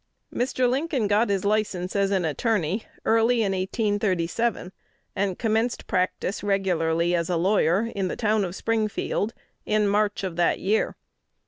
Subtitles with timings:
[0.33, 0.67] Mr.
[0.67, 4.71] Lincoln got his license as an attorney early in 1837,
[5.15, 10.37] "and commenced practice regularly as a lawyer in the town of Springfield in March" of
[10.37, 10.95] that year.